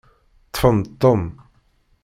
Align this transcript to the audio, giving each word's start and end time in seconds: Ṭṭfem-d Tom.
Ṭṭfem-d 0.47 0.85
Tom. 1.01 1.23